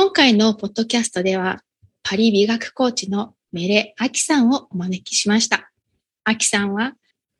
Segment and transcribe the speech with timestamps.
[0.00, 1.64] 今回のポッドキャストでは、
[2.04, 5.72] パリ美学コーチのメレ・アキさんをお招きしました。
[6.22, 6.92] アキさんは、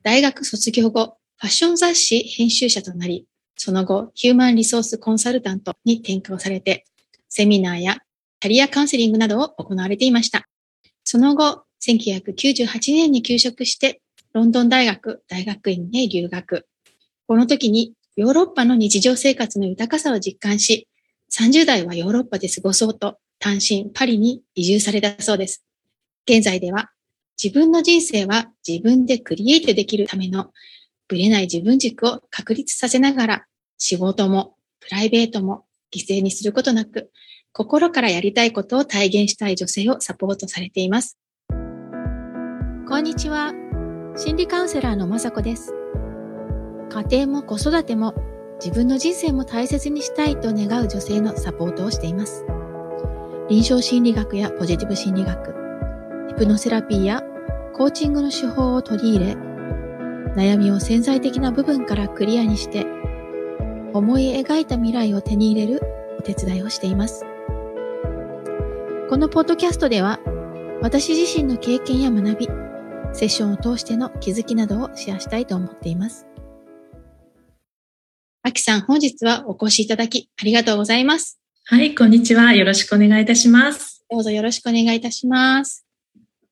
[0.03, 3.25] 大学卒業後、ファッション雑誌編集者となり、
[3.55, 6.83] その後、ヒューマンリソースコンサルタントに転校されて、
[7.29, 7.99] セミナーや
[8.41, 10.49] キャリアカウンセリングなどを行われていました。
[11.05, 14.01] その後、1998年に休職して、
[14.33, 16.67] ロンドン大学大学院へ留学。
[17.25, 20.88] この時にヨーロッパの日常生活の豊かさを実感し、
[21.31, 25.63] 30代はヨーロッパで過ごそうと単身パリに移住されたそうです。
[26.27, 26.91] 現在では
[27.41, 30.51] 自分の人生は自分でクリエイトできるための
[31.07, 33.45] ぶれない自分軸を確立させながら
[33.77, 35.65] 仕事もプライベートも
[35.95, 37.09] 犠牲にすることなく
[37.51, 41.17] 心からやりたいことを体現したい女性をサポートされています。
[42.87, 43.53] こんにちは。
[44.15, 45.73] 心理カウンセラーのまさこです。
[46.89, 48.15] 家庭も子育ても
[48.63, 52.45] 自分の人生も大切にしたいと願う女性のサポートをしています。
[53.49, 55.55] 臨床心理学やポジティブ心理学、
[56.27, 57.23] ヒプノセラピーや
[57.73, 59.33] コーチングの手法を取り入れ、
[60.35, 62.85] 悩みを潜在的な部分からクリアにして、
[63.93, 65.81] 思い描いた未来を手に入れる
[66.19, 67.25] お手伝いをしています。
[69.09, 70.19] このポッドキャストでは、
[70.81, 72.47] 私自身の経験や学び、
[73.13, 76.28] セッションを通しての気づきなどをシェアしたいと思っています。
[78.41, 81.37] あきさん、本日はお越しいただきありがとうございます。
[81.65, 82.53] はい、こんにちは。
[82.53, 84.05] よろしくお願いいたします。
[84.09, 85.85] どうぞよろしくお願いいたします。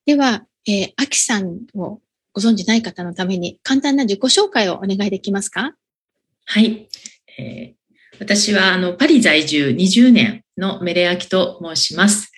[0.04, 2.00] では、えー、あきさんを
[2.34, 5.72] ご存知ない方のために簡単な自己紹介をお願いできますか？
[6.44, 6.90] はい。
[7.38, 12.30] えー、私は、あの、パリ在住20年のメレアキと申します。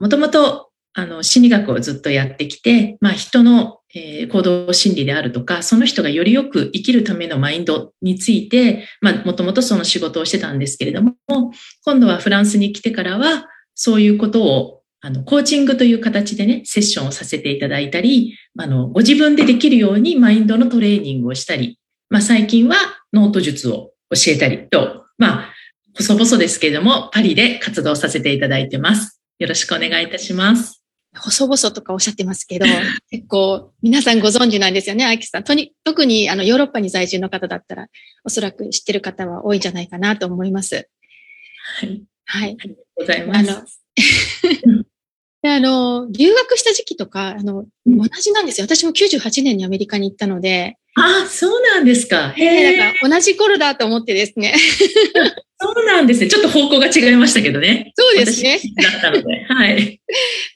[0.00, 11.14] もともと、あの、心理学をずっとやってきて、まあ、人のえー、行動心理であるとか、その人がよりよく生きるためのマインドについて、まあ、もともとその仕事をしてたんですけれども、
[11.84, 22.76] 今度はフランスに来てからは、そういうことを、あの、コーチングという形でね、セッションをさせていただいたり、あの、ご自分でできるようにマインドのトレーニングをしたり、まあ、最近は
[23.12, 25.52] ノート術を教えたりと、まあ、
[25.96, 29.20] 細々ですけれども、パリで活動させていただいてます。
[29.38, 30.75] よろしくお願いいたします。
[31.18, 32.66] 細々とかおっしゃってますけど、
[33.10, 35.44] 結構皆さんご存知なんですよね、アキさん。
[35.44, 37.88] とに特にあのヨーロッパに在住の方だったら、
[38.24, 40.88] おそらく知ってる方は多いんじゃないかなと思います。
[41.80, 42.02] はい。
[42.24, 42.56] はい。
[42.58, 43.82] ありがとうございます。
[44.66, 44.84] あの
[45.42, 48.66] であの、留学した時期とか、あの、同じなんですよ。
[48.66, 50.76] 私も98年にアメリカに行ったので。
[50.98, 52.30] ああ、そうなんですか。
[52.30, 52.76] へえ。
[52.78, 54.54] だから同じ頃だと思ってですね。
[55.60, 56.28] そうなんですね。
[56.28, 57.92] ちょっと方向が違いましたけどね。
[57.94, 58.58] そうですね。
[58.82, 59.44] だったので。
[59.44, 60.00] はい。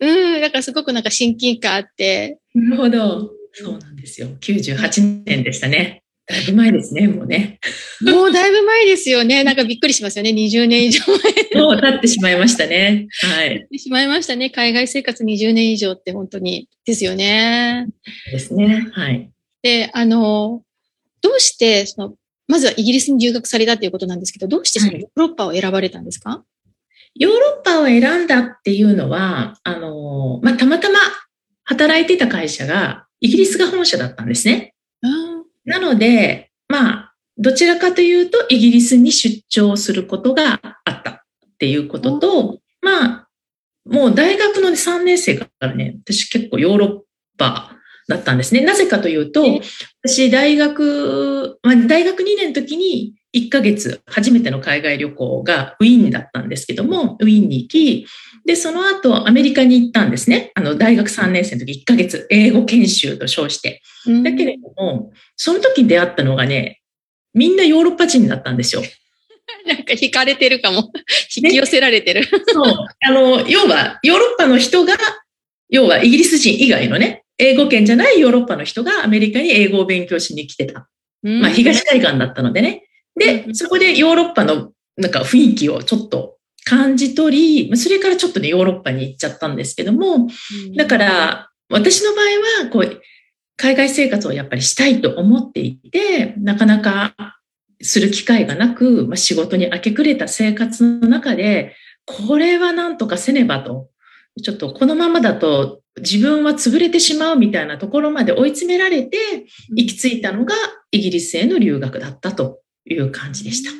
[0.00, 2.38] うん、だからすごくなんか親近感あって。
[2.54, 3.30] なるほど。
[3.52, 4.28] そうなんですよ。
[4.40, 6.02] 98年でしたね。
[6.26, 7.58] だいぶ前ですね、もうね。
[8.02, 9.42] もうだいぶ前ですよね。
[9.44, 10.30] なんかびっくりしますよね。
[10.30, 11.02] 20年以上
[11.52, 11.62] 前。
[11.62, 13.08] もう経ってしまいましたね。
[13.22, 13.48] はい。
[13.50, 14.48] 経ってしまいましたね。
[14.48, 17.88] 海外生活20年以上って本当にですよね。
[18.30, 18.86] ですね。
[18.92, 19.28] はい。
[19.62, 20.62] で、あの、
[21.22, 22.14] どうして、その、
[22.48, 26.44] まずはイギリスに留学されたということなんですけど、どうしてそのヨーロッパを選ばれたんですか、は
[27.14, 30.98] い、ヨーロッパを選んだっていうのは、あの、まあ、たまたま
[31.64, 34.74] 働いてた会社がイギリスが本社だったんですね。
[35.64, 41.20] なので、まあ、どちらかというと、イギリスに出張することがあったっ
[41.58, 43.28] ていうことと、まあ、
[43.86, 46.98] もう大学の3年生からね、私結構ヨーロッ
[47.38, 47.76] パ
[48.10, 48.60] だったんですね。
[48.60, 49.60] なぜかというと、
[50.04, 58.06] 私大学、まあ、大学2年の時に1ヶ月初めての海外旅行がウィーンだったんですけども、ウィーンに行き、
[58.44, 60.50] で、その後アメリカに行ったんですね。
[60.54, 63.82] あの、大学3年生の時1ヶ月英語研修と称して。
[64.24, 66.80] だけれども、その時に出会ったのがね、
[67.32, 68.82] みんなヨーロッパ人だったんですよ。
[69.66, 70.90] なんか惹かれてるかも。
[71.36, 72.24] 引き寄せられてる。
[72.48, 72.74] そう。
[73.00, 74.94] あの、要は、ヨーロッパの人が、
[75.68, 80.88] 要はイギリス人以外のね、英語圏じゃないヨーロッパの人がアメリカに英語を勉強しに来てた。
[81.22, 82.84] まあ、東海岸だったのでね。
[83.16, 90.28] で、そこでヨーロッパのなんか雰囲気をちょっと感じ取り、それからちょっとね、ヨーロッパに行っちゃったんですけども、
[90.76, 93.02] だから、私の場合は、こう、
[93.56, 97.14] 海外生活をやっぱりしたいと思っていて、なかなか
[97.82, 101.76] する機会がなく、まあ、仕事に明け暮れた生活の中で、
[102.06, 103.89] これはなんとかせねばと。
[104.42, 109.18] ちょっとこのままだと自分は潰れてしまうみたいなところまで追い詰められて
[109.76, 110.54] 行き着いたのが
[110.90, 113.70] イギリスへの留学だったという感じでした。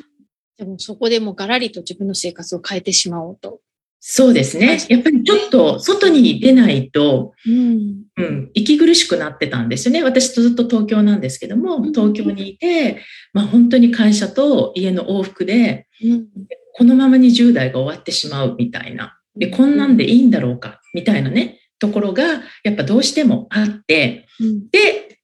[0.57, 3.61] でもそこでもガラリと自分の生活を変えてしまおうと。
[4.03, 4.79] そうですね。
[4.89, 10.03] やっぱりちょっと外に出ないと、うん、うん、息苦しくなってたんですよね。
[10.03, 12.99] 私ずっと東京なんですけども、東京にいて、
[13.31, 16.27] まあ本当に会社と家の往復で、結
[16.73, 19.20] このまま20代が終わってしまうみたいな。
[19.35, 22.23] で、こんなんでいいんだろうか、みたいなね、ところが、
[22.63, 24.27] やっぱどうしてもあって、
[24.71, 25.19] で、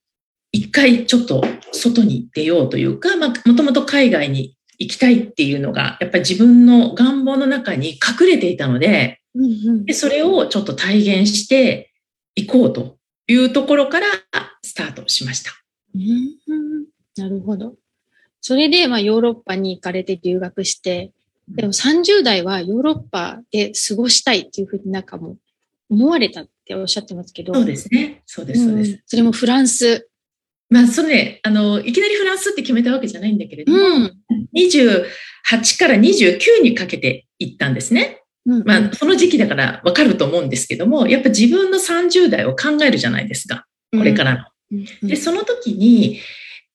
[0.51, 9.21] 一回ちょっと外に出ようというか、まあ、もともと海外に行きたいっていうのが、やっぱり自分の願望の中に隠れていたので、
[9.85, 11.91] でそれをちょっと体現して
[12.35, 14.07] いこうというところから
[14.63, 15.51] スタートしました。
[15.93, 16.85] うん、
[17.17, 17.75] なるほど。
[18.41, 21.11] それで、まあ、ヨーロッパに行かれて留学して、
[21.47, 25.37] でも30代はヨーロッパで過ごしたいっていうふうになんかもう
[25.89, 27.53] 思われたっておっしゃってますけど。
[27.53, 28.21] そうですね。
[28.25, 28.91] そうです、そうです。
[28.91, 30.09] うん、それもフランス。
[30.69, 34.21] まあ、それね、あの、いきなりフランスって決めたわけじゃないんだけれども、うん、
[34.53, 38.23] 28から29にかけて行ったんですね。
[38.45, 43.65] うん、まあ、その時期だからわかると思うんですけども、やっぱ自分の30代を考えるじゃないですか。
[43.91, 44.51] これから
[45.01, 45.07] の。
[45.07, 46.19] で、その時に、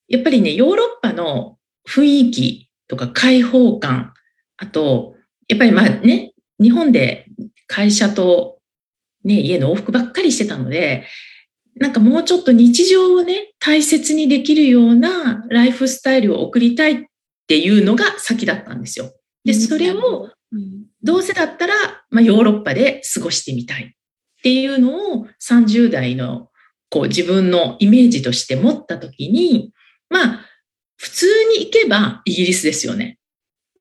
[0.08, 4.14] やっぱりね、ヨーロッパの雰囲気とか開放感、
[4.62, 5.17] あと、
[5.49, 7.26] やっぱりまあね、日本で
[7.67, 8.59] 会社と
[9.25, 11.05] ね、家の往復ばっかりしてたので、
[11.76, 17.05] なんかもうちょっと日常をね、大切にできるようなライフスタイルを送りたいっ
[17.49, 19.11] ていうのが先だったんですよ。
[19.44, 20.31] で、それを、
[21.03, 21.75] どうせだったら、
[22.11, 23.91] まあ、ヨーロッパで過ごしてみたいっ
[24.43, 26.50] ていうのを30代の
[26.91, 29.73] こう自分のイメージとして持ったときに、
[30.11, 30.47] まあ、
[30.97, 31.26] 普通
[31.59, 33.19] に行けばイギリスですよね。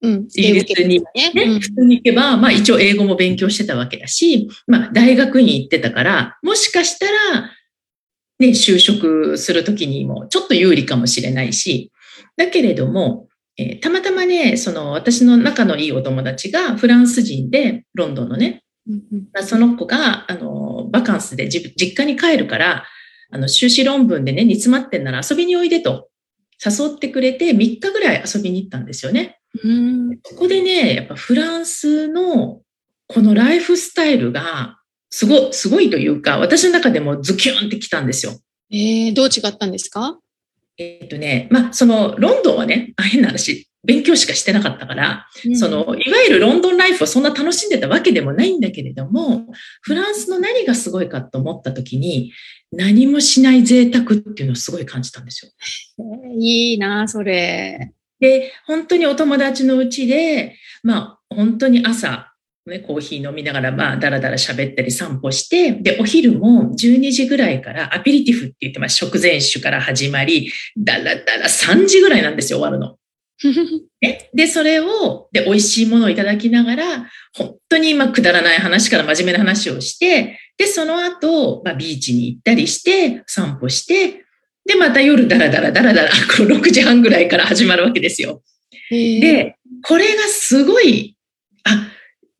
[0.03, 7.51] うん、イギリスにね、ね、普通に行けば、まあ一応英語も勉強してたわけだし、まあ大学院行ってたから、もしかしたら、
[8.39, 11.91] ね、就職するときにもちょっと有利かもしれないし、
[12.35, 13.27] だけれども、
[13.57, 19.03] えー、たまたまね、その私の仲のいいお友達がフランス人で、ロンドンのね、うん
[19.35, 22.85] うん、その子が、あの、バカンスで実家に帰るから、
[23.29, 26.09] あの、修士論文でね、煮詰まってんなら遊びにおいでと
[26.63, 29.40] 誘ってくれて3日ぐらい遊びに行ったんですよね。
[29.63, 32.61] うんここでね、やっぱフランスの
[33.07, 38.33] このライフスタイルがすご、すごいというか、私の中でもズキュンってきたんですよ。
[38.71, 40.17] えー、どう違ったんですか？
[40.77, 49.47] えっとね、まあ、その、ロンドンはね、あ変な話、勉強しかしてなかったから、うん、その、いわゆるロンドンライフをそんな楽しんでたわけでもないんだけれども、
[49.81, 52.31] フランスの何がすごいかと思った時に、
[52.71, 55.51] 何もしない贅沢っていうのをすごい感じたんですよ。
[55.99, 57.91] えー、いいな、それ。
[58.21, 62.31] で、本当にお友達のうちで、まあ、本当に朝、
[62.67, 68.97] ね、コーヒー飲みながら、まあ、だらだら喋ったり散歩して、で、お昼も12時ぐらいからアピリティフって言ってます。
[68.97, 72.97] 食前酒から始まり、だらだら3時ぐらいなんですよ、終わるの。
[74.35, 84.23] で、それを、で、美味しいものをいただきながら、本当に今くだらない話から真面目な話をして、で、その後、まあ、ビーチに行ったりして、散歩して、
[84.65, 88.41] で、また夜ダラダラダラダラ、この6時半ぐらいから始まるわけですよ。
[88.89, 91.15] で、これがすごい、
[91.63, 91.87] あ、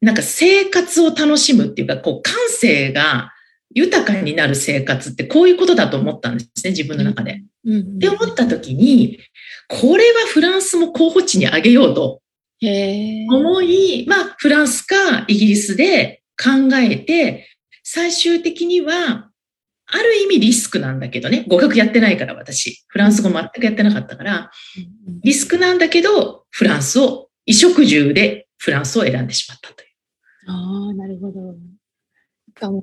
[0.01, 3.31] なんか生活を楽しむっていうか、こう感性が
[3.73, 7.41] 豊かになる生活ってこういうことだと思ったんですね、自分の中で。
[7.65, 9.19] うんうん、って思った時に、
[9.67, 12.21] これはフランスも候補地にあげようと
[12.61, 17.47] 思い、まあフランスかイギリスで考えて、
[17.83, 19.30] 最終的には
[19.91, 24.51] ある意味リスクなんだけどね、語学やってないから私、フランス語全くやってなかったから、
[25.23, 29.89] リスクなんだけど、フランスを、衣食住でフランスを選んでしまったという。
[30.47, 31.55] ああ、なるほど。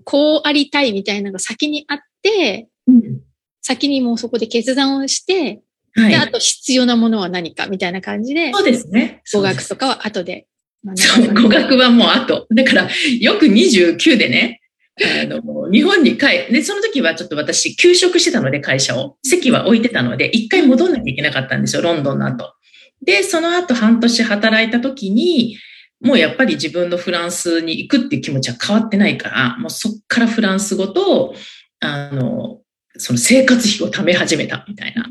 [0.04, 3.20] こうありたいみたいなのが先にあって、うん、
[3.62, 5.62] 先にもうそこで決断をして、
[5.94, 9.22] はい、で、あと必要なものは何かみたいな感じで、そうですね。
[9.32, 10.46] 語学とかは後で。
[10.94, 12.46] そう、語学はもう後。
[12.54, 12.88] だから、
[13.20, 14.60] よく29でね、
[15.04, 19.16] あの、日本に帰、で、その時はちょっと私、休職してたので、会社を。
[19.24, 22.54] 席は置いてたので、一回戻んなきゃいけなかったんですよ、ロンドンの後。
[23.02, 25.56] で、その後半年働いた時に、
[26.00, 31.34] もうやっぱり自分のフランスに行くっていう気持ちは変わってないから、もうそっからフランス語と、
[31.80, 32.60] あの、
[32.96, 35.08] その生活費を貯め始めたみたいな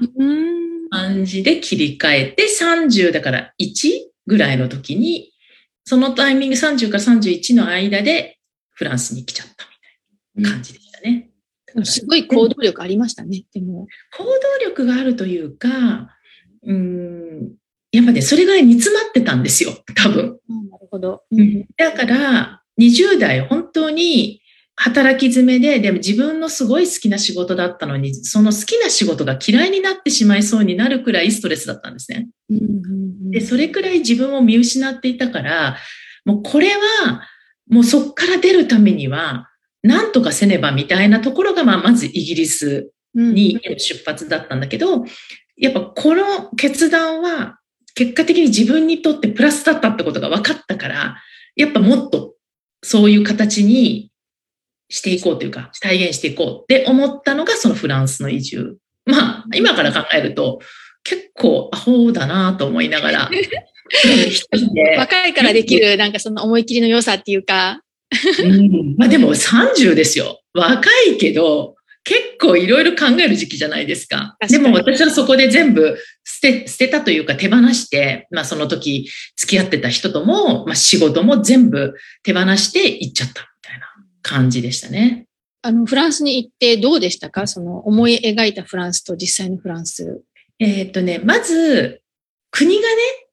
[0.89, 5.31] 感じで切り替えて、30だから1ぐらいの時に、
[5.85, 8.37] そのタイミング30から31の間で
[8.71, 9.66] フランスに来ちゃった
[10.43, 11.29] 感じでしたね。
[11.75, 13.87] うん、すごい行動力ありましたね、でも。
[14.17, 14.31] 行動
[14.63, 16.15] 力があるというか、
[16.63, 17.53] うん、
[17.91, 20.39] やっぱね、それぐらい煮詰まってたんですよ、多分。
[20.49, 21.23] うん、なるほど。
[21.31, 24.41] うん、だから、20代、本当に
[24.75, 32.27] 働き詰めで、でも自分のすごい好きな仕事だったのに、その好きな仕事が嫌いになってしまいそうになるくらいストレスだったんですね。
[33.31, 35.77] で、それくらい自分を見失っていたから、
[36.25, 37.23] もうこれは、
[37.67, 39.49] もうそこから出るためには、
[39.87, 45.05] なんとかせねばみたいなところが、まあ、まずイギリスに出発だったんだけど、
[45.55, 47.59] やっぱこの決断は
[47.95, 51.17] 結果的に自分にとってプラスだったってことが分かったから、
[51.55, 52.35] やっぱもっと
[52.83, 54.11] そういう形に
[54.89, 58.77] していこうというか、体現していこうって思ったのがそのフランスの移住。
[59.05, 60.59] まあ、今から考えると
[61.03, 63.29] 結構アホだなと思いながら。
[64.97, 67.81] 若いからできる、なんかその思い切りの良さっていうか。
[68.43, 70.41] うん、まあでも30ですよ。
[70.53, 74.37] 若いけど、結構いろいろ考える時期じゃないですか。
[74.49, 83.87] でも私はそこで全部捨て、捨てたというか手放して、まあその時付き合ってた人とも、まあ仕事も全部手放して行っちゃったみたいな
[84.21, 85.25] 感じでしたね。
[85.63, 87.45] あの、フランスに行ってどうでしたか？
[87.45, 90.21] その思い描いたフランスと実際のフランス。
[90.59, 92.01] えっとね、まず、
[92.51, 92.87] 国がね、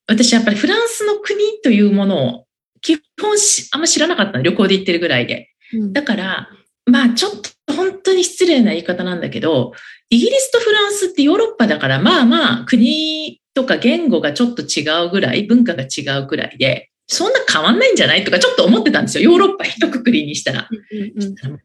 [0.08, 2.46] 私やっぱりフランスの国というものを
[2.84, 3.36] 基本
[3.72, 5.48] あんま知らなかった旅行で行ってるぐらいで。
[5.92, 6.48] だから、
[6.86, 7.32] まあちょっ
[7.66, 9.72] と本当に失礼な言い方なんだけど、
[10.10, 19.30] イギリスとフランスってヨーロッパだから、まあまあ国とか言語がちょっと違うぐらい、文化が違うぐらいで、そんな変わんないんじゃないとかちょっと思ってたんですよ。
[19.30, 20.68] ヨーロッパ一括りにしたら。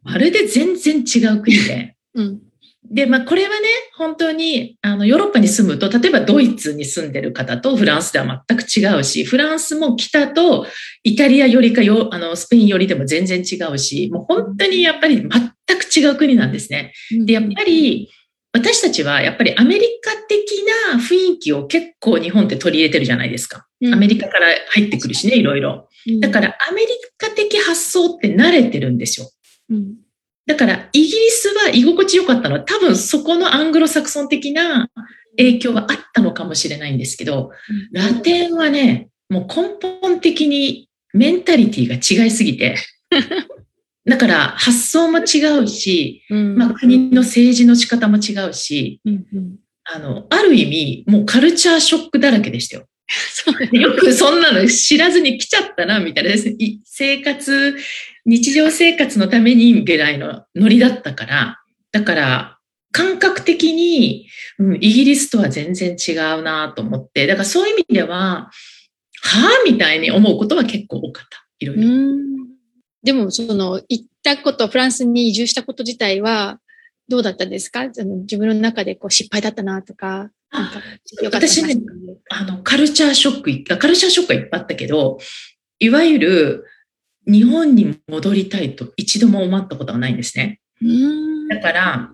[0.03, 1.95] まるで全然違う国で。
[2.15, 2.39] うん、
[2.83, 3.55] で、まあこれはね、
[3.97, 10.65] 本当にあのヨーロッパに住むと、例えばドイツに住んでる方とフランスでは全く違うし、フランスも北と
[11.03, 16.93] イタリアよりかよ、あのスペインよりでも全然違うし、もう本当にやっぱり全く違う国なんですね。
[17.25, 18.09] で、やっぱり
[18.53, 23.67] 私たちはやっぱりアメリカ的な雰囲気を結構日本って取り入れてるじゃないですか。
[23.93, 25.87] アメリカから入ってくるしね、いろいろ。
[26.21, 29.29] だからアメリカ的発想って慣れてるんですよ。
[30.49, 32.55] だからイギリスは居心地良かったの。
[32.55, 34.89] は多分そこのアングロサクソン的な
[35.37, 37.51] 影響はあったのかもしれないんですけど、
[37.91, 42.77] ラテンはね、もう根本的にメンタリティが違いすぎて、
[44.09, 49.01] だから発想も違うし、まあ、国の政治の仕方も違うし、
[49.83, 52.87] あの、ある意味、もうカルチャーショックだらけでしたよ。
[53.73, 56.55] よくそんなの知らずに来ちゃったな、みたいなですね。
[56.83, 57.75] 生活、
[58.25, 61.57] 日常生活のためにぐらいのノリだったから、
[61.91, 62.57] だから
[62.91, 64.27] 感覚的に、
[64.59, 68.51] うん、イギリスとは全然違うなと思って、だからそういう意味では、
[69.21, 71.45] はあみたいに思うことは結構多かった。
[71.59, 71.83] いろいろ。
[73.03, 76.59] でも、その、行ったこと、フランスに移住したこと自体は、
[77.07, 77.87] どうだったんですか？
[77.87, 80.31] 自分の中でこう失敗だったなとか。
[81.23, 81.75] 私ね、
[82.29, 85.19] あの、カルチャーショック、カルチャーショックはいっぱいあったけど、
[85.79, 86.65] いわゆる
[87.27, 90.59] 日本に戻りたいと一度も思ったことはないんですね。
[91.49, 92.11] だから、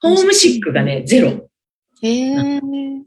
[0.00, 1.48] ホームシックがね、ゼロ。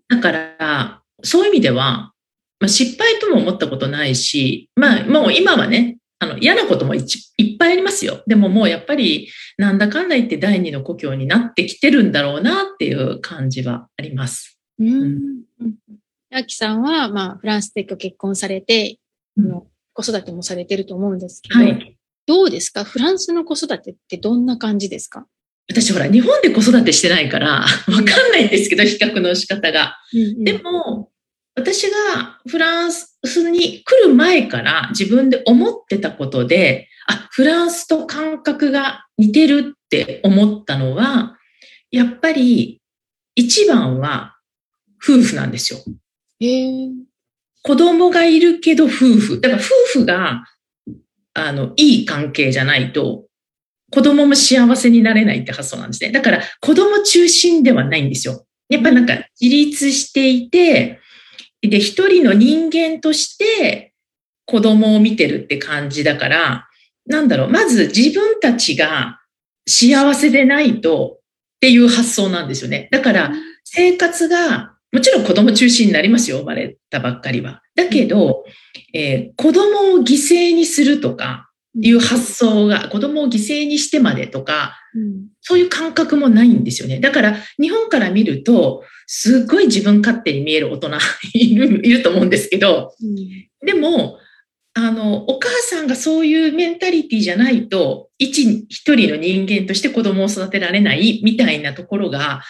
[0.09, 2.13] だから、そういう意味では、
[2.59, 8.23] まあ、失敗とも思ったことないし、まあ、もう今はね、あの、嫌なこともいっぱいありますよ。
[8.27, 14.57] でももうやっぱり、なんだかんだ言って第二の故郷になってきてるんだろうなっていう感じはあります。
[14.89, 15.75] うん。
[16.31, 18.97] アキさんは、まあ、フランスで結婚されて、
[19.37, 19.63] うん、
[19.93, 22.83] 子育てもされてると思うんですけど、はい、どうですか？
[22.83, 25.27] フランスの子育てってどんな感じですか？
[25.69, 29.95] 私ほら、日本で子育てしてないから、わかんないんですけど、比較の仕方が。
[30.13, 31.11] うんうん、でも、
[31.55, 33.17] 私がフランス
[33.49, 41.37] に来る前から自分で思ってたことで、あ、フランスと感覚が似てるって思ったのは、
[41.91, 42.81] やっぱり
[43.35, 44.35] 一番は
[45.03, 45.79] 夫婦なんですよ。
[47.61, 49.41] 子供がいるけど夫婦。
[49.41, 50.45] だから夫婦が、
[51.33, 53.25] あの、いい関係じゃないと、
[53.91, 56.11] 子供も幸せになれないって発想なんですね。
[56.11, 58.45] だから子供中心ではないんですよ。
[58.69, 60.99] やっぱなんか自立していて、
[61.61, 63.93] で、一人の人間として
[64.45, 66.67] 子供を見てるって感じだから、
[67.05, 69.19] なんだろう、まず自分たちが
[69.67, 72.89] 幸せでないとっていう発想なんですよね。
[72.91, 73.31] だから
[73.63, 77.63] 生活が、もちろん子供中心になりますよ、生まれたばっかりは。
[77.75, 78.45] だけど、
[78.93, 84.77] えー、子供を犠牲にするとかいう発想が、子供を犠牲にしてまでとか、
[85.41, 86.99] そういう感覚もないんですよね。
[86.99, 90.91] だから日本から見ると、すっごい自分勝手に見える大人
[91.33, 92.93] いるいると思うんですけど、
[93.65, 94.19] でも、
[94.75, 102.43] あの、お母さんがそういうメンタリティじゃないと、一、一人の人間として子供を育てられないみたいなところが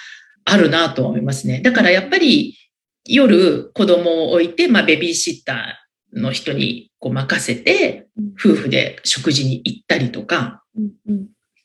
[0.45, 1.61] あるなと思いますね。
[1.61, 2.57] だからやっぱり
[3.05, 8.07] 夜子供を置いて、まあベビーシッターの人にこう任せて、
[8.39, 10.63] 夫婦で食事に行ったりとか、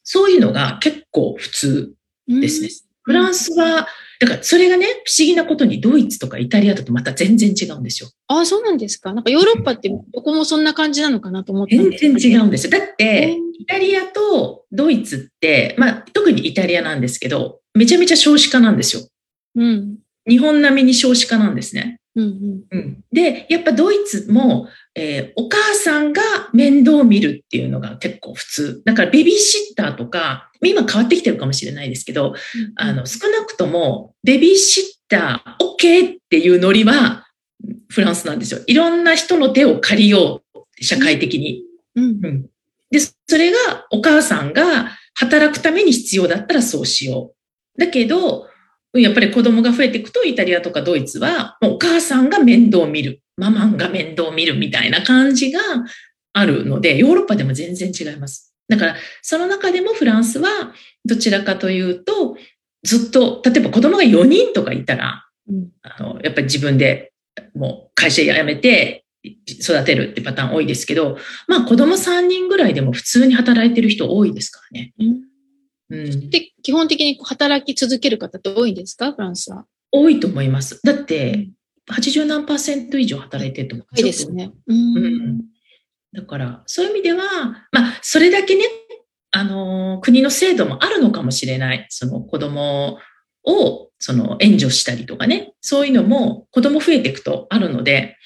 [0.02, 1.94] そういうのが結構普通
[2.28, 2.68] ですね。
[3.02, 3.86] フランスは
[4.20, 8.10] だからそれがね、不思議なことにドイツとかイタリアだとまた全然違うんですよ。
[8.26, 9.12] ああ、そうなんですか。
[9.14, 12.70] なんかヨーロッパってどこもそんな感じなのかなと思って全然違うんですよ。
[12.70, 19.02] だって、イタリアとドイツって、まあ特にイタリアなんですけど、めちゃめちゃ少子化なんですよ。
[19.54, 19.98] うん。
[20.28, 21.98] 日本並みに少子化なんですね。
[22.18, 26.20] うんうん、で、やっぱドイツも、えー、お母さんが
[26.52, 28.82] 面倒を見るっていうのが結構普通。
[28.84, 32.34] だからベビーシッターとか、今変わってきてるかもしれないですけど、うん、
[32.74, 37.28] あの、少なくともベビーシッター OK っていうノリは
[37.88, 38.60] フランスなんですよ。
[38.66, 41.62] いろんな人の手を借りよう、社会的に。
[41.94, 42.46] うん、うん、
[42.90, 47.32] で、それがお母さんが働くために必要だったらそうしよ
[47.76, 47.80] う。
[47.80, 48.48] だけど、
[48.94, 55.60] やっぱり子供が増えていくと、イタリアとかドイツは、お母さんが面倒を見る、ママンが面倒を見るみたいな感じが
[56.32, 58.54] あるので、ヨーロッパでも全然違います。
[58.68, 60.48] だから、その中でもフランスは、
[61.04, 62.36] どちらかというと、
[62.82, 67.12] ずっと、例えば子供が4人とかいたら、うん、あのやっぱり自分で
[67.54, 71.16] もう会社辞めて育てるってパターン多いですけど、
[71.46, 74.92] まあ子供3人ぐらいでも普通に働いてる人多いですからね。
[74.98, 75.27] うん
[75.90, 79.12] うん、で、基本的に働き続ける方って多いんですか？
[79.12, 79.64] フランスは。
[79.90, 80.80] 多いと思います。
[80.84, 81.48] だって、
[81.90, 83.86] 80何パーセント以上働いてると思う。
[83.96, 84.52] いいですね。
[84.66, 85.40] うん。
[86.12, 87.22] だから、そういう意味では、
[87.72, 88.64] まあ、それだけね、
[89.30, 91.86] あの、国の制度もあるのかもしれない。
[91.88, 92.98] その子供
[93.44, 98.16] を、その援助したりとかね、そういうのも子供増えていくとあるので、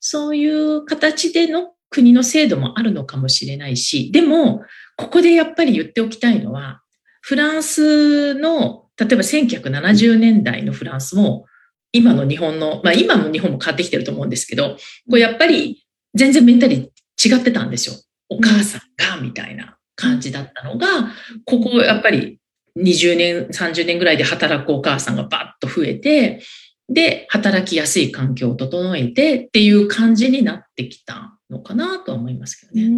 [0.00, 4.62] そういう形での国の制度もあるのかもしれないし、でも、
[4.96, 6.81] ここでやっぱり言っておきたいのは、
[7.22, 11.46] フランスの、例えば1970年代のフランスも、
[11.92, 14.76] 今の日本の、まあ今も日本も変わってきてると思うんですけど、
[15.08, 16.90] これやっぱり全然メンタリ
[17.24, 17.94] 違ってたんですよ。
[18.28, 21.12] お母さんが、みたいな感じだったのが、
[21.44, 22.38] ここやっぱり
[22.76, 26.42] 20年、30年ぐらいで働くお母さんがバッと増えて、
[26.88, 32.90] で、働きやすい環境を整えてっていう感じになってきたのかなとは思いますけどね。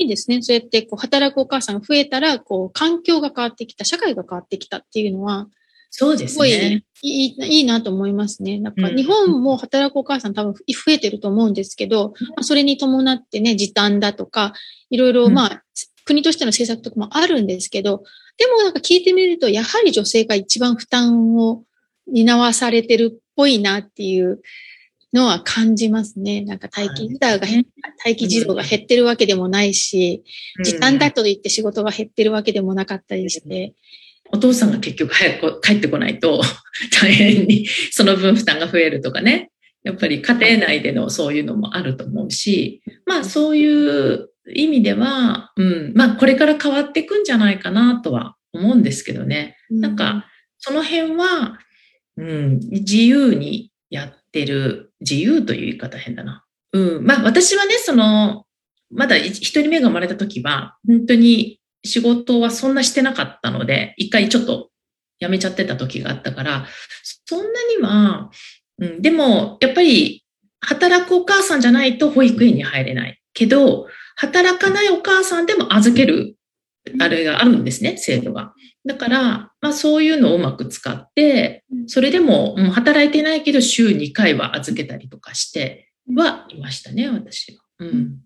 [0.00, 0.40] いいですね。
[0.40, 5.46] そうやってこう働くお母さんが増えたら、こう環境が変わってきた、社会が変わってきたっていうのは、
[5.90, 6.28] そうですね。
[6.28, 8.58] すごいいいいいなと思いますね。
[8.58, 14.54] なんか日本も働くお母さん多分増えてると思うんですけど、うん、それに伴ってね、時短だとか、
[14.88, 15.60] いろいろまあ、うん、
[16.06, 18.04] 国としての政策とかもあるんですけど、
[18.38, 21.64] でもなんか聞いてみると、やはり女性が一番負担を
[22.06, 24.40] 担わされてるっぽいなっていう
[25.12, 26.42] のは感じますね。
[26.42, 27.46] なんか待機児童が、
[28.04, 30.22] 待機児童が減ってるわけでもないし、
[30.64, 33.74] 時短だと言って仕事が減ってるわけでもなかったりして。
[34.32, 36.40] お父さんが結局早く帰ってこないと
[37.02, 39.50] 大変にその分負担が増えるとかね。
[39.82, 49.56] やっぱり家庭内でのそういうのもあると思うし、まあそういう意味では、うん、まあこれから変わっていくんじゃないかなとは思うんですけどね。
[49.70, 50.26] なんか
[50.58, 51.58] その辺は、
[52.16, 56.44] うん、自由にやってる、自由という言い方変だな。
[56.72, 57.04] うん。
[57.04, 58.44] まあ私はね、その、
[58.90, 64.70] まだ一人目が生まれた時は、本当に仕事はそんなしてなかったので、一回ちょっと
[65.20, 66.66] 辞めちゃってた時があったから、
[67.24, 68.30] そんなには、
[68.78, 70.24] うん、でも、やっぱり
[70.60, 73.20] 働くお母さんじゃないと保育園に入れない。
[73.32, 76.36] けど、働かないお母さんでも預ける、
[77.00, 78.52] あれがあるんですね、制度が。
[78.86, 87.62] だから、まあそういうのをうまく使って、それでも、うん、働いてないけど週2回は預けたりとかしてはいましたね、私は。
[87.78, 88.18] うん。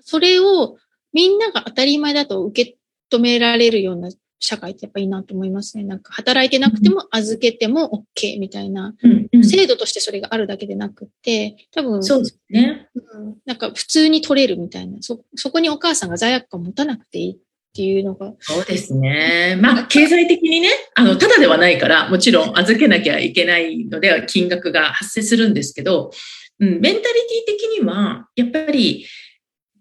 [0.00, 0.76] それを
[1.12, 2.76] みんなが当たり前だと受け
[3.10, 4.10] 止められるような
[4.44, 5.84] 社会ってやっぱいいなと思いますね。
[5.84, 8.94] なんか働いてなくても預けても OK みたいな、
[9.42, 13.36] 制度としてそれがあるだけでなくて、多分、そうですね、うん。
[13.46, 17.36] なんか普通に取れるみたいな、そ、そこにお母さんが罪悪感を持たなくていいっ
[17.74, 18.32] ていうのが。
[18.38, 19.58] そうですね。
[19.60, 26.10] まあ、経済的にね、あの、ただではないから、もちろん預けなきゃいけないのでは金額が発生するんですけど、
[26.60, 27.02] うん、メンタリティ
[27.46, 29.06] 的には、やっぱり、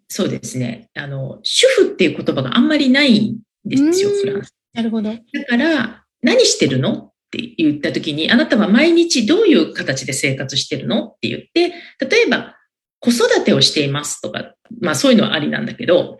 [0.09, 4.55] そうですね、あの、主婦っていう言葉があんまりないんですよ、フランス。
[4.73, 5.11] なるほど。
[5.11, 6.93] だから、何してるの？
[6.93, 11.07] って言った時に、あなたは毎日どういう形で生活してるの？
[11.07, 11.73] って言って、
[12.07, 12.55] 例えば、
[12.99, 16.19] 子育てをしていますとか、まあそういうのはありなんだけど、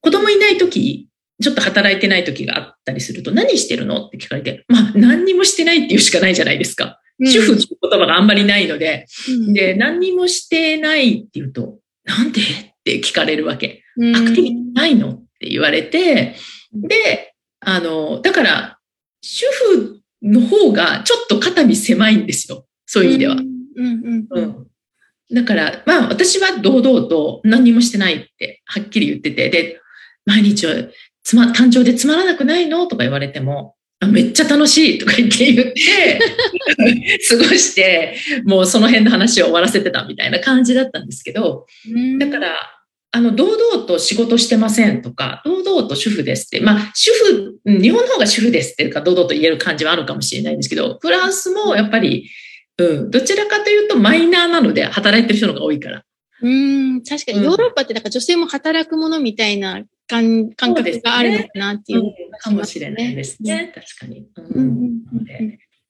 [0.00, 1.08] 子供いない時、
[1.42, 7.00] ちょっと働いてない時があったりすると、何してるのって聞かれて、まあ何にもしてないっていうしかないじゃないですか。
[7.24, 12.44] 主婦って言葉があんまりないので、うん、で、何にもしてないって言うと、なんでっ
[12.84, 13.82] て聞かれるわけ。
[14.14, 16.36] アクティビティないのって言われて、
[16.72, 18.78] で、あの、だから、
[19.22, 22.66] 主婦の方がちょっと肩身狭いんですよ。
[22.84, 23.34] そういう意味では。
[23.34, 24.66] うん
[25.34, 29.80] だから、まあ私は堂々と何にもしてないってはっきり言ってて、で、
[30.26, 30.74] 毎日は
[31.24, 32.86] つま、誕生でつまらなくないの？
[32.86, 33.74] とか言われても、
[34.06, 36.20] めっちゃ楽しいとか言って言って
[37.28, 41.66] 過ごして、もうその辺の話を終わらせてたみたいな感じだったんですけど、
[42.18, 42.56] だから、
[43.12, 52.28] あの、堂々と仕事してませんとか、堂々と主婦ですって、まあ、主婦、日本の方が主婦ですっていうか、堂々と言える感じはあるかもしれないんですけど、フランスもやっぱり、
[52.78, 53.10] うん。
[53.10, 56.04] どちらかというとマイナーなので働いてる人のが多いから。
[56.42, 63.72] うん、確かにヨーロッパってなんか女性も働くものみたいな感感覚があるのかなっていう、ねうん、かもしれないですね。
[63.74, 64.26] 確かに。
[64.36, 65.02] うん、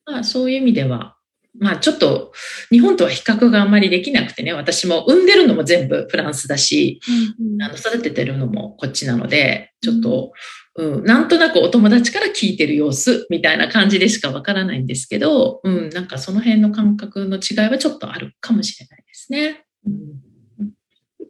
[0.05, 1.16] まあ、そういう意味では、
[1.59, 2.33] まあちょっと
[2.70, 7.00] 日本とは比較があんまりできなくてね、私も産んでるのも全部フランスだし、
[7.38, 10.33] うんうん、あの育ててるのもこっちなので、ちょっと、
[10.76, 19.64] うん、なんとなくお友達から聞いてる様子みたいな感じでしかわからないんですけど、うん、なんかその辺の感覚の違いはちょっとあるかもしれないですね。
[19.87, 19.94] うん、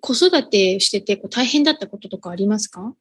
[0.01, 2.95] 子育てしててこう大変だったこととかありますか？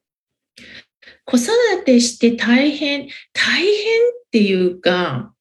[1.24, 1.48] 子育
[1.84, 3.72] てして大変、大変っ
[4.30, 5.32] ていうか、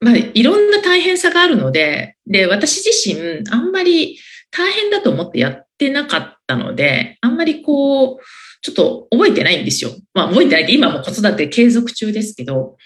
[0.00, 4.18] まあ、いろんな大変さがあるので、で、私自身、あんまり
[4.50, 8.18] 大変だと思ってやってなかったので、あんまりこう、
[8.62, 9.92] ちょっと覚えてないんですよ。
[10.12, 12.76] まあ、覚えてないって今も子育て継続中ですけど、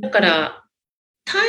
[0.00, 0.64] だから、
[1.24, 1.42] 大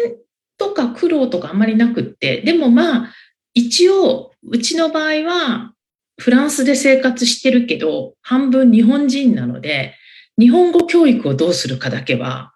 [0.00, 0.16] 変
[0.56, 3.14] とか苦労とかあんまりなくって、でもまあ、
[3.58, 5.72] 一応、うちの場合は、
[6.16, 9.94] フランスで生活してるけど、半分日本人なので、
[10.38, 12.52] 日本語教育をどうするかだけは、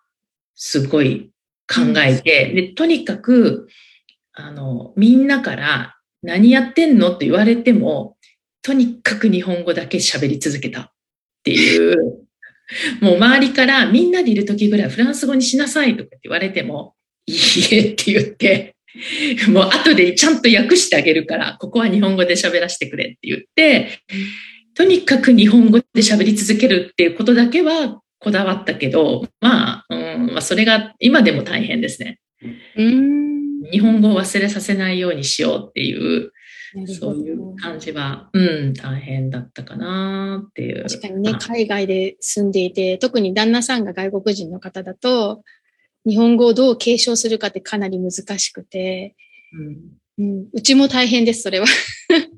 [0.55, 1.33] すごい
[1.69, 3.69] 考えて、で、とにかく、
[4.33, 8.17] あの、みんなから何やってんのって言われても、
[8.62, 10.81] とにかく日本語だけ喋り続けた。
[10.83, 10.91] っ
[11.43, 12.29] ていう、
[13.03, 16.95] もう周りからみんなでいる時ぐらいフランス語にしなさいとかって言われても、
[17.27, 17.37] いい
[17.73, 18.72] えって言って、
[19.49, 24.01] もう後でちゃんと訳してあげるから、ここは日本語で喋らせてくれって言って、
[24.75, 32.19] とにかく日本語で喋り続けるっていうことだけはこだわったけど、まあ、うんまあ、それが今でも大変ですね。
[32.77, 33.33] うん
[33.71, 36.33] 日本語を忘れさせないようにしようっていう、
[36.87, 40.83] そういう感じは、うん、大変だったかなっていう。
[40.83, 45.43] 確かにね、海外で住んでいて、特に旦那さんが外国人の方だと、
[46.07, 49.15] 日本語をどう継承するかってかなり難しくて、
[49.53, 51.67] うんうん、うちも大変です、それは。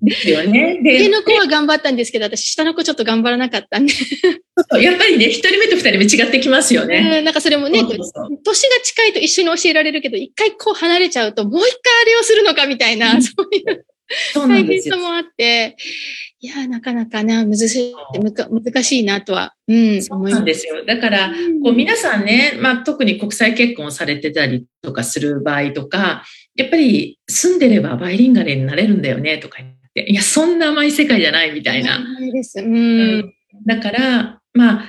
[0.00, 0.78] ですよね。
[0.84, 3.92] 上の子は頑張ったんですけど、私、下の子ちょっと頑張らなかったんで。
[4.80, 7.22] やっぱりね、一人目と二人目違ってきますよね。
[7.22, 13.86] なんかそれもね年が近いと一緒に教えられるけど、一回こう離れちゃうと、もう一回あれをするのかみたいな、そういう
[14.34, 15.76] 大変さもあって、
[16.40, 20.84] いや、なかなかな、難しい、難しいなとは、うん、そうなんですよ。
[20.84, 32.04] だから、こう皆さんね、まあ特に国際結婚をされてたりとかする場合とか、やっぱり住んでればバイリンガルになれるんだよねとか言って、いや、そんな甘い世界じゃないみたいな。
[32.20, 32.60] です。
[32.60, 33.34] うん。
[33.66, 34.84] だから、まあ、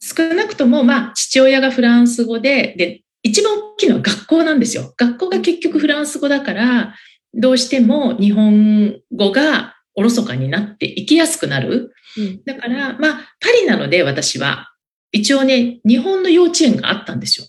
[0.00, 4.94] 少なくとも、まあ、父親がフランス語で、で、一番大きいのは学校なんですよ。
[4.96, 6.94] 学校が結局フランス語だから、
[7.34, 11.92] どうしても日本語がおろそかになっていきやすくなる。
[12.16, 14.68] うん、だから、まあ、パリなので私は、
[15.12, 17.46] 一応ね、日本の幼稚園があったんですよ。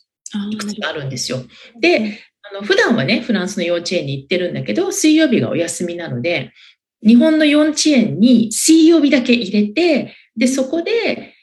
[0.52, 1.40] いくつかあるんですよ。
[1.80, 2.20] で、
[2.52, 6.52] あの普段はね、フランスの幼稚園に行ってるんだけど、水曜日がお休みなので、
[7.06, 11.34] 日本の幼稚園に水曜日だけ入れて、で、そこで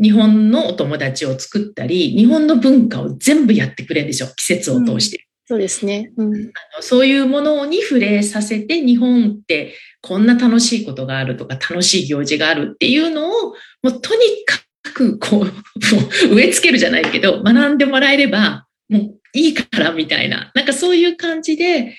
[0.00, 5.26] 日本のお友達を作ったり、日本の文化を全部やってくれるんですよ、季節を通して。
[5.46, 6.36] そうですね、うん、あ
[6.76, 6.82] の。
[6.82, 14.58] そういうものに触れさせて、日本ってこんな楽しいことがあるとか、楽しい行事があるっていうのを、もうとにか
[14.94, 15.52] くこう、
[16.34, 21.94] 植え付けるじゃないけど、学んでもらえれば、もういいからみたいな、なんかそういう感じで、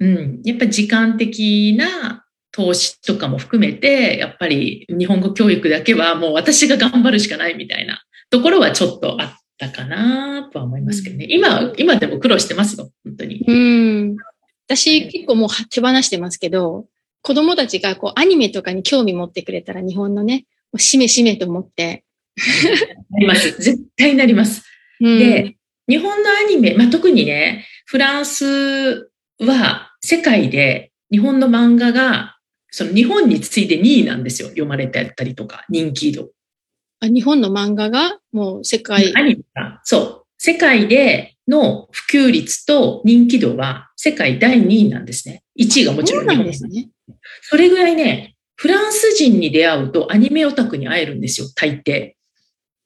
[0.00, 11.26] うん、やっぱ時間的な投資とかも含めて、やっぱり日本語教育だけはもう私が頑張るしかないみたいなところはちょっとあってたかなとは思いますけどね。
[11.28, 13.44] 今、今でも苦労してますよ、本当に。
[13.46, 14.16] うん。
[14.66, 16.86] 私結構もう手放してますけど、
[17.22, 20.46] 子供たちがこうアニメとかに興味持ってくれたら日本のね、
[20.78, 22.04] しめしめと思って。
[23.10, 23.50] なります。
[23.60, 24.62] 絶対なります。
[25.00, 25.56] うん、で、
[25.88, 32.38] 日本のアニメ、まあ、特にね、フランスは世界で日本の漫画が、
[32.70, 34.48] その日本に次いで2位なんですよ。
[34.48, 36.30] 読まれてたりとか、人気度。
[37.00, 39.12] あ日本の漫画がもう世界。
[39.16, 40.26] アニメが、そう。
[40.38, 45.42] 世界での普及率と人気度は世界第2位なんですね。
[45.58, 46.88] 1位がもちろん日本ですね。
[47.42, 51.92] それぐらいね、フランス人に出会うとアニメオタクに会えるんですよ、大抵。
[51.92, 52.16] え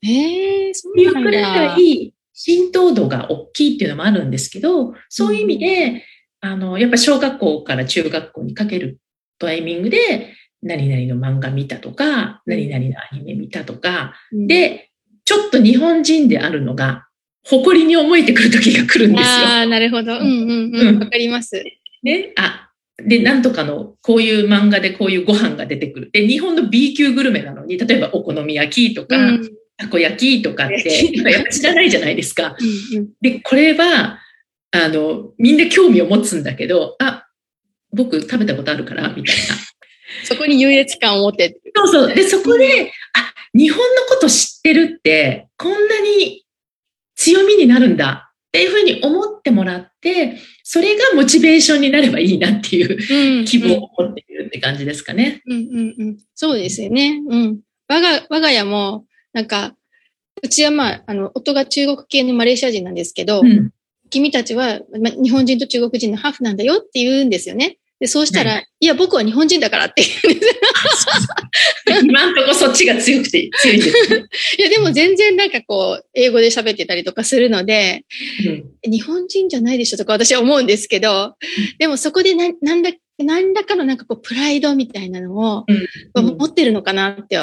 [0.03, 1.21] えー、そうなんだ。
[1.21, 6.05] いうくらい浸透度が大きいっていうのもあるんですけど、そういう意味で、
[6.41, 8.99] あの、やっぱ小学校から中学校にかける
[9.39, 14.91] タイミングで、何々の漫画見たとか、何々のアニメ見たとか、で、
[15.25, 17.07] ちょっと日本人であるのが、
[17.47, 19.47] 誇りに思えてくる時が来るんですよ。
[19.47, 20.15] ああ、なるほど。
[20.15, 20.99] うんうんうん。
[20.99, 21.63] わ、かります。
[22.03, 26.11] ね、あ、で、なんとかの、こういう漫画でこういうご飯が出てくる。
[26.11, 32.57] で、日本の B 級グルメなのに、例えばお好み焼きとか、うん、たこ焼きとかって、やっぱ知らないじゃないですか。
[33.21, 34.21] で、これは、
[34.71, 37.27] あの、みんな興味を持つんだけど、あ、
[37.93, 39.55] 僕食べたことあるから、みたいな。
[40.25, 42.15] そこに優越感を持ってそうそう。
[42.15, 46.45] で、そこで、あ、日本のこと知ってるって、こんなに
[47.17, 55.43] 強みになるんだっていうふうに思ってもらって、それがモチベーションになればいいなっていう希望を持っているって感じですかね。
[55.47, 56.19] うんうんうん。
[56.35, 57.23] そうですよね。
[57.29, 57.61] うん。
[57.89, 59.75] 我が、我が家も、なんか、
[60.43, 63.71] うちはまあ、あの、夫が中国系のマレーシア人なんですけど、うん、
[64.11, 67.79] 君たちは、ま、日本人と中国人のハーフなんだよって言うんですよね。
[68.01, 70.55] で、そうしたら、いや、僕は日本人だからって言うんです
[72.05, 74.27] 今んとこそっちが強くて、強いです、ね。
[74.59, 78.05] いや、でも全然なんかこう、英語で喋ってたりとかするので、
[78.85, 81.37] うん、日本人じゃないでしょとか私は思うんですけど、
[81.79, 85.65] でもそこでな、なんだ、何らかのなんかこう、プライドみたいなのを、
[86.15, 87.39] 持ってるのかなって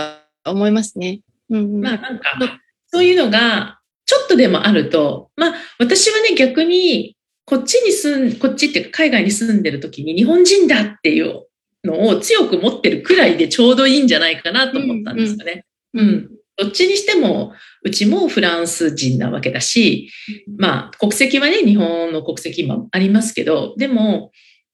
[0.45, 1.21] 思いますね。
[1.49, 2.59] うん、まあなんか、
[2.91, 7.15] そういうのが、ちょっとでもあると、まあ私はね、逆に、
[7.51, 11.47] こっちに住ん、こっちっていうか海外に住んでる時に日本人だっていう
[11.83, 15.65] のを強く持ってるくらいでちょうどいいんじゃないかなと思ったんですよね。
[15.93, 17.51] うん、うん、どっちにしても、
[17.83, 20.09] うちもフランス人なわけだし、
[20.57, 24.31] まあ、国籍はね、日本の国籍もありますけど、でも、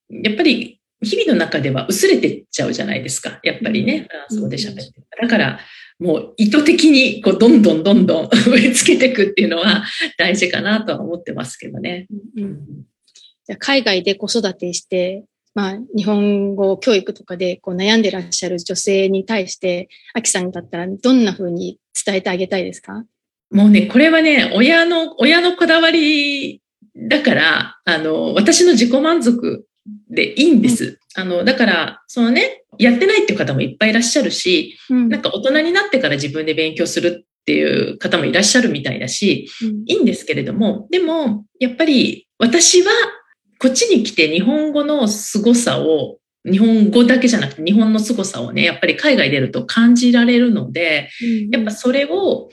[0.10, 3.40] やっぱり日々の中では薄れてっちゃうじゃないですか。
[3.42, 5.08] やっぱりね、フランス語で喋ってる。
[5.20, 5.60] だから、
[5.99, 9.83] もう意図的にこうどんどんどんどん 植え付けていくっていうのは
[10.17, 12.07] 大事かなとは思ってますけどね。
[12.38, 12.60] うん、
[13.47, 15.23] じゃ海外で子育てして、
[15.55, 23.03] まあ、日本語教育とかでこう悩んでらっしゃる女性に対して、アキさんだったらどんな風に伝えてあげたいですか？
[23.49, 26.62] もうね、これはね、親の、親のこだわり
[26.95, 29.65] だから、あの、私の自己満足
[30.10, 31.00] でいいんです。
[31.15, 42.91] あの、だから、そのね、やってないっていう方もいっぱいいらっしゃるし、うん、なんか大人になってから自分で勉強するっていう方もいらっしゃるみたいだし、うん、いいんですけれども、でも、やっぱり私は
[43.60, 46.19] こっちに来て日本語の凄さを、
[46.50, 52.50] 日本語だけじゃなくて日本の凄さをね、やっぱり海外出ると感じられるので、うん、やっぱそれを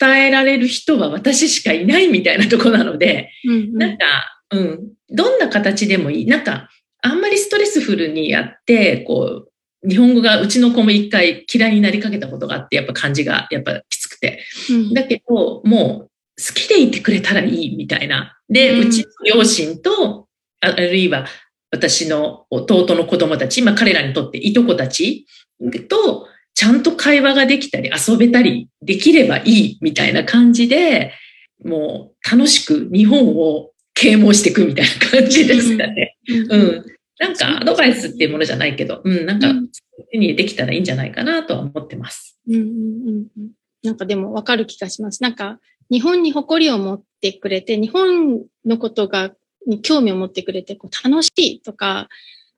[0.00, 6.26] 伝えられる人は私しかいないみたいなとこなので、うんうん、なんか、うん、どんな形でもいい。
[6.26, 6.68] なんか、
[7.02, 9.46] あんまりストレスフルにやって、こ
[9.82, 14.42] う、日本語がうちの子も一回嫌いになりかけたことがあって、やっぱ感じがやっぱきつくて。
[14.70, 16.10] うん、だけど、もう
[16.40, 18.36] 好きでいてくれたらいいみたいな。
[18.48, 20.26] で、うん、うちの両親と、
[20.60, 21.26] あるいは
[21.70, 25.26] 私の弟の子供たち、まあ彼らにとっていとこたち
[25.88, 31.14] と、ちゃんと会話ができたり遊べたりできればいいみたいな感じで、
[31.64, 36.16] もう楽しく日本を啓蒙していくみたいな感じですかね。
[36.28, 36.84] うん。
[37.18, 39.52] なんかアドバイスっていうものじゃないけど、うん、なんか、
[40.10, 42.38] 手にできたらいいんじゃないかなとは思ってます。
[42.48, 42.62] うんうん
[43.36, 43.50] うん、
[43.82, 45.22] なんかでもわかる気がします。
[45.22, 49.32] なんか、日本に誇りを持ってくれて、日本のことが、
[49.66, 52.08] に興味を持ってくれて、こう楽しいとか、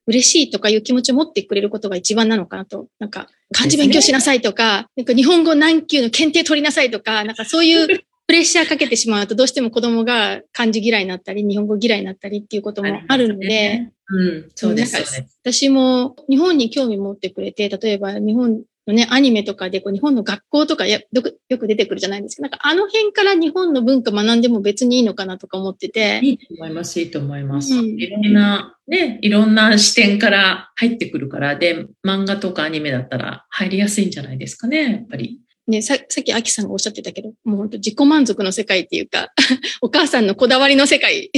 [0.07, 2.89] 嬉しいとかいう気持ちを持ってくれることが一番なのかなと。
[2.99, 15.29] なんか、漢字勉強しなさいとか、なんか日本語何級の検定取りなさいとか、なんかそういうプレッシャーかけてしまうと、どうしても子供が漢字嫌いになったり、日本語嫌いになったりっていうこともあるので、ね、うん、そうですね。
[15.43, 22.43] 私も日本に興味持ってくれて、例えば日本のね、アニメとかでこう日本の学校とかよくよく出てくるじゃないですか。
[22.45, 26.21] なんかあの辺から日本の文化学んでも別にいいのかなとか思ってて。
[26.23, 27.75] いいと思います、いいと思います。
[27.75, 35.43] うん、いろんな、ね、いろんな視点から入ってくるから、で、漫画とかアニメだったら入りやすいんじゃないですかね、やっぱり。
[35.69, 39.33] ね、ささっきアキさんがおっしゃってたけど、もう本当自己満足の世界っていうか、
[39.81, 41.31] お母さんのこだわりの世界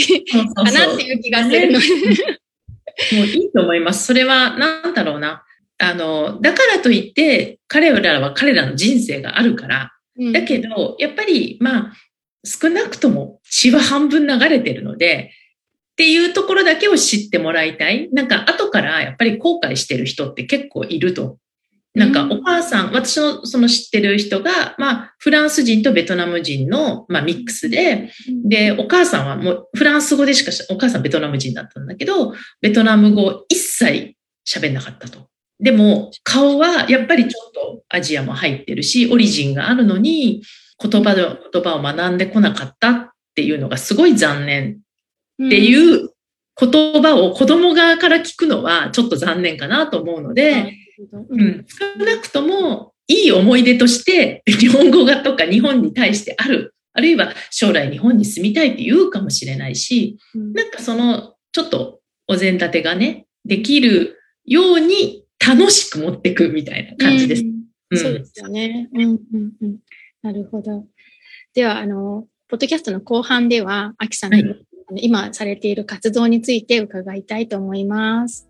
[0.55, 1.79] かなっていう気がするの。
[1.79, 4.07] もういいと思います。
[4.07, 5.45] それは、なんだろうな。
[5.79, 11.93] あの、だからといって、彼らは彼らの人生があるから、うん、だけど、やっぱり、まあ、
[12.45, 15.33] 少なくとも血は半分流れてるので、
[15.93, 18.09] っていうところだけを知ってもらいたい。
[18.13, 21.39] なんか後からやっぱり後悔してる人って結構いると
[21.95, 28.11] なんかお母さん、私のその知ってる人が、まあ、フランス人とベトナム人の、まあ、ミックスで、
[28.45, 34.15] で、お母さんはもうフランス語でしかお母さんベトナム人だったんだけど、ベトナム語一切
[34.47, 35.29] 喋んなかったと。
[35.61, 40.43] でも、顔はやっぱりちょっとアジアも入ってるし、オリジンがあるのに、
[40.83, 44.79] 言葉で、言葉を学んでこなかったっていうのがすごい残念。
[45.45, 46.11] っていう
[46.57, 50.73] 言葉を子供側から聞くのはちょっと残念かなと思うので、
[51.29, 56.75] うん、少なくともいい思い出として日本語がとか日本に対してある。
[56.97, 67.43] あるいは将来日本に住みたいって言うかもしれないし、うん、なんかそのちょっとお膳立てがね、できるように楽しく持っていくみたいな感じです。
[67.91, 68.89] うん、そうですよね。
[68.95, 69.19] うんうん
[69.61, 69.79] うん。
[70.23, 70.87] なるほど。
[71.55, 78.49] では、あの、ポッドキャストの後半では、アキさんに、はい、あ今されている活動について伺いたいと思います。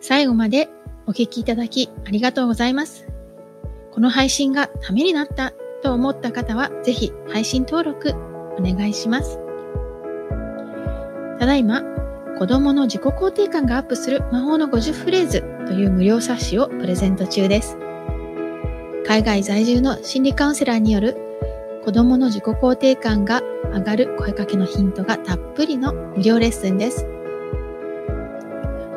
[0.00, 0.68] 最後まで
[1.06, 3.06] お聞きいただきありがとうございます。
[3.92, 8.10] この配信がためになったと思った方は、ぜひ配信登録
[8.58, 9.38] お願いします。
[11.38, 11.82] ただいま、
[12.38, 17.76] 子供の自己肯定感がアップする魔法の50フレーズという無料冊子をプレゼント中です。
[19.06, 21.16] 海外在住の心理カウンセラーによる
[21.84, 23.40] 子供の自己肯定感が
[23.72, 27.06] 上がる声かけのヒントがたっぷりの無料レッスンです。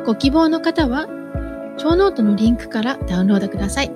[0.04, 1.06] ご希望の方は、
[1.78, 3.90] 超ノートのリンクからダウンロードください。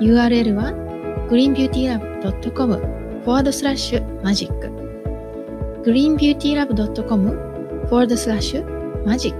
[0.00, 0.72] URL は
[1.30, 2.74] greenbeautylab.com
[3.24, 4.50] forward slash magic
[5.84, 8.64] greenbeautylab.com forward slash
[9.04, 9.34] magic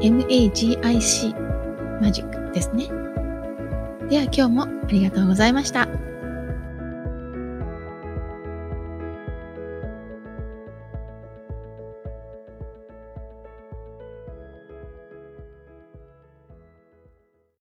[0.00, 0.78] magic
[2.00, 2.88] マジックですね。
[4.08, 5.88] では今日もありがとうございました。